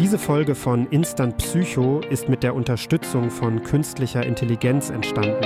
Diese 0.00 0.18
Folge 0.18 0.54
von 0.54 0.86
Instant 0.86 1.36
Psycho 1.36 2.00
ist 2.08 2.26
mit 2.30 2.42
der 2.42 2.54
Unterstützung 2.54 3.30
von 3.30 3.62
künstlicher 3.62 4.24
Intelligenz 4.24 4.88
entstanden. 4.88 5.44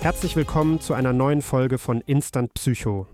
Herzlich 0.00 0.36
willkommen 0.36 0.80
zu 0.80 0.94
einer 0.94 1.12
neuen 1.12 1.42
Folge 1.42 1.76
von 1.76 2.00
Instant 2.00 2.54
Psycho. 2.54 3.06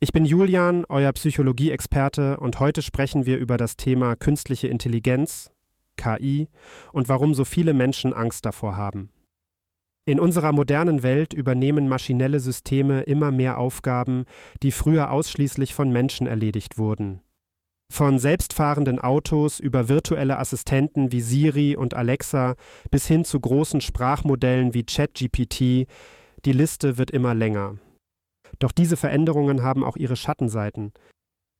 Ich 0.00 0.12
bin 0.12 0.24
Julian, 0.24 0.86
euer 0.88 1.12
Psychologie-Experte, 1.12 2.38
und 2.40 2.58
heute 2.58 2.80
sprechen 2.80 3.26
wir 3.26 3.36
über 3.36 3.58
das 3.58 3.76
Thema 3.76 4.16
künstliche 4.16 4.68
Intelligenz, 4.68 5.50
KI, 5.98 6.48
und 6.90 7.10
warum 7.10 7.34
so 7.34 7.44
viele 7.44 7.74
Menschen 7.74 8.14
Angst 8.14 8.46
davor 8.46 8.78
haben. 8.78 9.10
In 10.06 10.20
unserer 10.20 10.52
modernen 10.52 11.02
Welt 11.02 11.32
übernehmen 11.32 11.88
maschinelle 11.88 12.38
Systeme 12.38 13.02
immer 13.02 13.30
mehr 13.30 13.56
Aufgaben, 13.58 14.24
die 14.62 14.70
früher 14.70 15.10
ausschließlich 15.10 15.72
von 15.72 15.90
Menschen 15.90 16.26
erledigt 16.26 16.76
wurden. 16.76 17.20
Von 17.90 18.18
selbstfahrenden 18.18 18.98
Autos 18.98 19.60
über 19.60 19.88
virtuelle 19.88 20.38
Assistenten 20.38 21.10
wie 21.10 21.20
Siri 21.22 21.76
und 21.76 21.94
Alexa 21.94 22.54
bis 22.90 23.06
hin 23.06 23.24
zu 23.24 23.40
großen 23.40 23.80
Sprachmodellen 23.80 24.74
wie 24.74 24.84
ChatGPT, 24.84 25.86
die 26.44 26.52
Liste 26.52 26.98
wird 26.98 27.10
immer 27.10 27.34
länger. 27.34 27.78
Doch 28.58 28.72
diese 28.72 28.98
Veränderungen 28.98 29.62
haben 29.62 29.84
auch 29.84 29.96
ihre 29.96 30.16
Schattenseiten. 30.16 30.92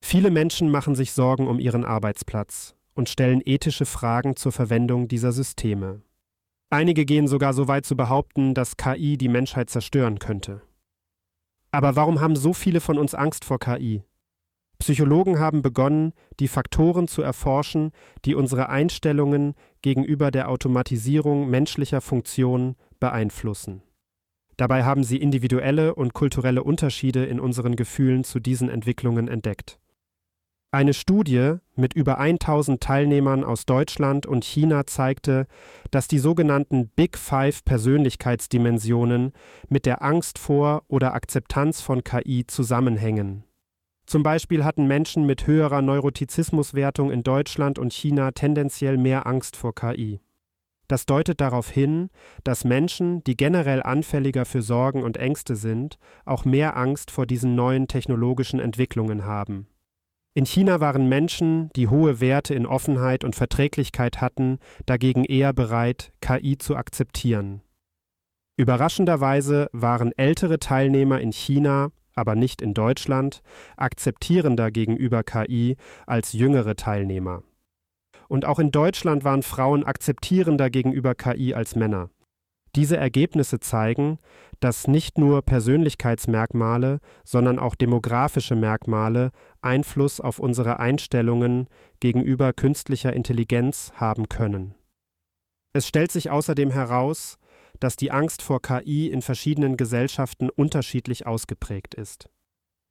Viele 0.05 0.31
Menschen 0.31 0.71
machen 0.71 0.95
sich 0.95 1.13
Sorgen 1.13 1.49
um 1.49 1.59
ihren 1.59 1.85
Arbeitsplatz 1.85 2.75
und 2.95 3.09
stellen 3.09 3.41
ethische 3.43 3.87
Fragen 3.87 4.37
zur 4.37 4.53
Verwendung 4.53 5.09
dieser 5.09 5.33
Systeme. 5.33 6.03
Einige 6.75 7.05
gehen 7.05 7.29
sogar 7.29 7.55
so 7.55 7.69
weit 7.69 7.87
zu 7.87 7.95
behaupten, 7.95 8.53
dass 8.53 8.77
KI 8.77 9.17
die 9.17 9.29
Menschheit 9.29 9.71
zerstören 9.71 10.19
könnte. 10.19 10.61
Aber 11.71 11.95
warum 11.95 12.21
haben 12.21 12.35
so 12.35 12.53
viele 12.53 12.81
von 12.81 12.99
uns 12.99 13.15
Angst 13.15 13.45
vor 13.45 13.61
KI? 13.61 14.03
Psychologen 14.81 15.39
haben 15.39 15.63
begonnen, 15.63 16.15
die 16.41 16.49
Faktoren 16.49 17.07
zu 17.07 17.23
erforschen, 17.23 17.93
die 18.25 18.35
unsere 18.35 18.71
Einstellungen 18.71 19.55
gegenüber 19.83 20.33
der 20.33 20.49
Automatisierung 20.49 21.49
menschlicher 21.49 22.01
Funktionen 22.01 22.75
beeinflussen. 22.99 23.85
Dabei 24.57 24.83
haben 24.83 25.05
sie 25.05 25.19
individuelle 25.19 25.95
und 25.95 26.13
kulturelle 26.13 26.65
Unterschiede 26.65 27.25
in 27.25 27.39
unseren 27.39 27.77
Gefühlen 27.77 28.25
zu 28.25 28.41
diesen 28.41 28.69
Entwicklungen 28.69 29.29
entdeckt. 29.29 29.79
Eine 30.75 30.93
Studie 30.93 31.59
mit 31.77 31.95
über 31.95 32.19
1000 32.19 32.81
Teilnehmern 32.81 33.45
aus 33.45 33.65
Deutschland 33.65 34.27
und 34.27 34.45
China 34.45 34.87
zeigte, 34.87 35.47
dass 35.93 36.09
die 36.09 36.19
sogenannten 36.19 36.89
Big 36.89 37.17
Five 37.17 37.65
Persönlichkeitsdimensionen 37.65 39.31
mit 39.69 39.87
der 39.87 40.03
Angst 40.03 40.37
vor 40.37 40.83
oder 40.89 41.15
Akzeptanz 41.15 41.81
von 41.81 42.03
KI 42.03 42.49
zusammenhängen. 42.49 43.45
Zum 44.07 44.25
Beispiel 44.25 44.65
hatten 44.65 44.89
Menschen 44.89 45.27
mit 45.27 45.47
höherer 45.47 45.81
Neurotizismuswertung 45.81 47.13
in 47.13 47.23
Deutschland 47.23 47.79
und 47.79 47.93
China 47.93 48.33
tendenziell 48.33 48.97
mehr 48.97 49.29
Angst 49.29 49.55
vor 49.55 49.77
KI. 49.77 50.19
Das 50.89 51.07
deutet 51.07 51.41
darauf 51.41 51.71
hin, 51.71 52.11
dass 52.43 52.65
Menschen, 52.65 53.23
die 53.23 53.37
generell 53.37 53.81
anfälliger 53.81 54.45
für 54.45 54.61
Sorgen 54.61 55.05
und 55.05 55.19
Ängste 55.19 55.55
sind, 55.55 55.99
auch 56.25 56.45
mehr 56.45 56.77
Angst 56.77 57.13
vor 57.13 57.27
diesen 57.27 57.55
neuen 57.55 57.87
technologischen 57.87 58.59
Entwicklungen 58.59 59.25
haben. 59.25 59.69
In 60.37 60.47
China 60.47 60.81
waren 60.81 61.09
Menschen, 61.09 61.71
die 61.77 61.87
hohe 61.87 62.21
Werte 62.21 62.55
in 62.55 62.67
Offenheit 62.67 63.23
und 63.23 63.37
Verträglichkeit 63.37 64.21
hatten, 64.21 64.59
dagegen 64.85 65.25
eher 65.25 65.53
bereit, 65.53 66.13
KI 66.21 66.59
zu 66.59 66.75
akzeptieren. 66.75 67.63
Überraschenderweise 68.57 69.69
waren 69.73 70.11
ältere 70.17 70.59
Teilnehmer 70.59 71.21
in 71.21 71.33
China, 71.33 71.91
aber 72.17 72.35
nicht 72.35 72.63
in 72.63 72.75
Deutschland, 72.75 73.43
akzeptierender 73.77 74.73
gegenüber 74.73 75.23
KI 75.23 75.77
als 76.05 76.33
jüngere 76.33 76.75
Teilnehmer. 76.75 77.45
Und 78.27 78.45
auch 78.45 78.59
in 78.59 78.73
Deutschland 78.73 79.23
waren 79.23 79.45
Frauen 79.45 79.85
akzeptierender 79.85 80.69
gegenüber 80.69 81.15
KI 81.15 81.55
als 81.55 81.77
Männer. 81.77 82.11
Diese 82.75 82.97
Ergebnisse 82.97 83.61
zeigen, 83.61 84.19
dass 84.61 84.89
nicht 84.89 85.19
nur 85.19 85.43
Persönlichkeitsmerkmale, 85.43 87.01
sondern 87.25 87.59
auch 87.59 87.75
demografische 87.75 88.57
Merkmale 88.57 89.31
Einfluss 89.61 90.21
auf 90.21 90.39
unsere 90.39 90.81
Einstellungen 90.81 91.69
gegenüber 92.01 92.53
künstlicher 92.53 93.13
Intelligenz 93.13 93.93
haben 93.95 94.29
können. 94.29 94.75
Es 95.73 95.87
stellt 95.87 96.13
sich 96.13 96.31
außerdem 96.31 96.71
heraus, 96.71 97.37
dass 97.81 97.97
die 97.97 98.11
Angst 98.11 98.43
vor 98.43 98.63
KI 98.63 99.09
in 99.09 99.23
verschiedenen 99.23 99.77
Gesellschaften 99.77 100.49
unterschiedlich 100.49 101.27
ausgeprägt 101.27 101.95
ist. 101.95 102.29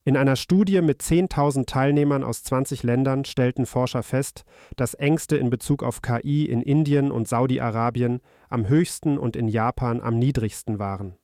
In 0.05 0.17
einer 0.17 0.35
Studie 0.35 0.81
mit 0.81 1.01
10.000 1.01 1.65
Teilnehmern 1.65 2.25
aus 2.25 2.43
20 2.43 2.83
Ländern 2.83 3.23
stellten 3.23 3.65
Forscher 3.65 4.03
fest, 4.03 4.43
dass 4.75 4.95
Ängste 4.95 5.37
in 5.37 5.49
Bezug 5.49 5.81
auf 5.81 6.01
KI 6.01 6.43
in 6.43 6.61
Indien 6.61 7.09
und 7.09 7.29
Saudi-Arabien 7.29 8.19
am 8.49 8.67
höchsten 8.67 9.17
und 9.17 9.37
in 9.37 9.47
Japan 9.47 10.01
am 10.01 10.19
niedrigsten 10.19 10.77
waren. 10.77 11.15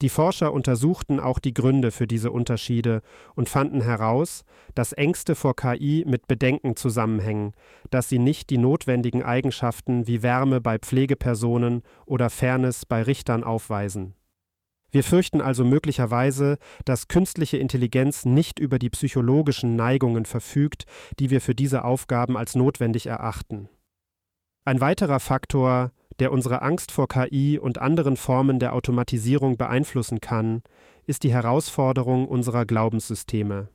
Die 0.00 0.08
Forscher 0.08 0.54
untersuchten 0.54 1.20
auch 1.20 1.38
die 1.38 1.52
Gründe 1.52 1.90
für 1.90 2.06
diese 2.06 2.30
Unterschiede 2.30 3.02
und 3.34 3.50
fanden 3.50 3.82
heraus, 3.82 4.44
dass 4.74 4.94
Ängste 4.94 5.34
vor 5.34 5.54
KI 5.54 6.04
mit 6.06 6.26
Bedenken 6.26 6.76
zusammenhängen, 6.76 7.52
dass 7.90 8.08
sie 8.08 8.18
nicht 8.18 8.48
die 8.48 8.58
notwendigen 8.58 9.22
Eigenschaften 9.22 10.06
wie 10.06 10.22
Wärme 10.22 10.62
bei 10.62 10.78
Pflegepersonen 10.78 11.82
oder 12.06 12.30
Fairness 12.30 12.86
bei 12.86 13.02
Richtern 13.02 13.44
aufweisen. 13.44 14.14
Wir 14.94 15.02
fürchten 15.02 15.40
also 15.40 15.64
möglicherweise, 15.64 16.56
dass 16.84 17.08
künstliche 17.08 17.56
Intelligenz 17.56 18.24
nicht 18.24 18.60
über 18.60 18.78
die 18.78 18.90
psychologischen 18.90 19.74
Neigungen 19.74 20.24
verfügt, 20.24 20.84
die 21.18 21.30
wir 21.30 21.40
für 21.40 21.56
diese 21.56 21.82
Aufgaben 21.82 22.36
als 22.36 22.54
notwendig 22.54 23.06
erachten. 23.06 23.68
Ein 24.64 24.80
weiterer 24.80 25.18
Faktor, 25.18 25.90
der 26.20 26.30
unsere 26.30 26.62
Angst 26.62 26.92
vor 26.92 27.08
KI 27.08 27.58
und 27.58 27.78
anderen 27.78 28.16
Formen 28.16 28.60
der 28.60 28.72
Automatisierung 28.72 29.56
beeinflussen 29.56 30.20
kann, 30.20 30.62
ist 31.06 31.24
die 31.24 31.32
Herausforderung 31.32 32.28
unserer 32.28 32.64
Glaubenssysteme. 32.64 33.70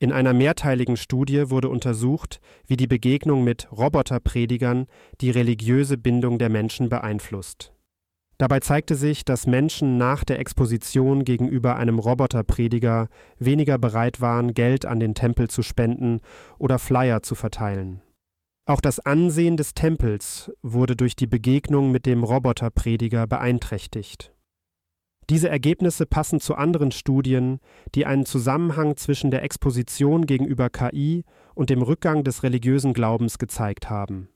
In 0.00 0.10
einer 0.10 0.32
mehrteiligen 0.32 0.96
Studie 0.96 1.48
wurde 1.50 1.68
untersucht, 1.68 2.40
wie 2.66 2.76
die 2.76 2.88
Begegnung 2.88 3.44
mit 3.44 3.70
Roboterpredigern 3.70 4.88
die 5.20 5.30
religiöse 5.30 5.96
Bindung 5.96 6.40
der 6.40 6.48
Menschen 6.48 6.88
beeinflusst. 6.88 7.72
Dabei 8.40 8.60
zeigte 8.60 8.94
sich, 8.94 9.26
dass 9.26 9.46
Menschen 9.46 9.98
nach 9.98 10.24
der 10.24 10.38
Exposition 10.38 11.24
gegenüber 11.24 11.76
einem 11.76 11.98
Roboterprediger 11.98 13.08
weniger 13.38 13.76
bereit 13.76 14.22
waren, 14.22 14.54
Geld 14.54 14.86
an 14.86 14.98
den 14.98 15.14
Tempel 15.14 15.50
zu 15.50 15.60
spenden 15.60 16.22
oder 16.58 16.78
Flyer 16.78 17.22
zu 17.22 17.34
verteilen. 17.34 18.00
Auch 18.64 18.80
das 18.80 18.98
Ansehen 18.98 19.58
des 19.58 19.74
Tempels 19.74 20.50
wurde 20.62 20.96
durch 20.96 21.16
die 21.16 21.26
Begegnung 21.26 21.90
mit 21.90 22.06
dem 22.06 22.24
Roboterprediger 22.24 23.26
beeinträchtigt. 23.26 24.32
Diese 25.28 25.50
Ergebnisse 25.50 26.06
passen 26.06 26.40
zu 26.40 26.54
anderen 26.54 26.92
Studien, 26.92 27.60
die 27.94 28.06
einen 28.06 28.24
Zusammenhang 28.24 28.96
zwischen 28.96 29.30
der 29.30 29.42
Exposition 29.42 30.24
gegenüber 30.24 30.70
KI 30.70 31.24
und 31.54 31.68
dem 31.68 31.82
Rückgang 31.82 32.24
des 32.24 32.42
religiösen 32.42 32.94
Glaubens 32.94 33.36
gezeigt 33.36 33.90
haben. 33.90 34.30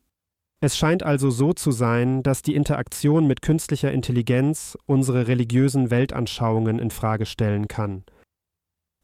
Es 0.65 0.79
scheint 0.79 1.03
also 1.03 1.29
so 1.29 1.53
zu 1.53 1.73
sein, 1.73 2.23
dass 2.23 2.41
die 2.41 2.55
Interaktion 2.55 3.27
mit 3.27 3.43
künstlicher 3.43 3.93
Intelligenz 3.93 4.79
unsere 4.87 5.27
religiösen 5.27 5.91
Weltanschauungen 5.91 6.79
in 6.79 6.91
Frage 6.91 7.27
stellen 7.27 7.69
kann. 7.69 8.03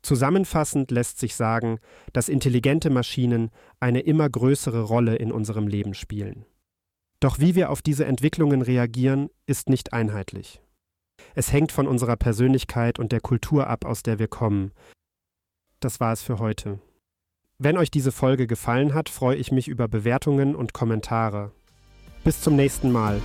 Zusammenfassend 0.01 0.91
lässt 0.91 1.19
sich 1.19 1.35
sagen, 1.35 1.79
dass 2.15 2.31
intelligente 2.31 2.89
Maschinen 2.89 3.51
eine 3.79 4.01
immer 4.01 4.31
größere 4.31 4.81
Rolle 4.81 5.17
in 5.17 5.31
unserem 5.31 5.67
Leben 5.67 5.93
spielen. 5.93 6.47
Doch 7.21 7.41
wie 7.41 7.55
wir 7.55 7.69
auf 7.69 7.83
diese 7.83 8.07
Entwicklungen 8.07 8.63
reagieren, 8.63 9.29
ist 9.45 9.69
nicht 9.69 9.93
einheitlich. 9.93 10.63
Es 11.35 11.53
hängt 11.53 11.73
von 11.73 11.87
unserer 11.87 12.17
Persönlichkeit 12.17 12.99
und 12.99 13.13
der 13.13 13.21
Kultur 13.21 13.67
ab, 13.67 13.85
aus 13.85 14.03
der 14.03 14.19
wir 14.19 14.29
kommen. 14.29 14.73
Das 15.81 16.01
war 16.01 16.15
es 16.15 16.23
für 16.23 16.39
heute. 16.39 16.81
Wenn 17.63 17.77
euch 17.77 17.91
diese 17.91 18.11
Folge 18.11 18.47
gefallen 18.47 18.95
hat, 18.95 19.11
freue 19.11 19.37
ich 19.37 19.53
mich 19.53 19.69
über 19.69 19.87
Bewertungen 19.87 20.57
und 20.57 20.73
Kommentare. 20.73 21.51
Bis 22.25 22.41
zum 22.41 22.57
nächsten 22.57 22.91
Mal. 22.91 23.21